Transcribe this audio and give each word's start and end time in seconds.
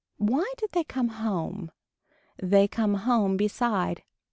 Why 0.17 0.51
did 0.57 0.71
they 0.71 0.83
come 0.83 1.09
home. 1.09 1.69
They 2.41 2.67
come 2.67 2.95
home 2.95 3.37
beside. 3.37 4.01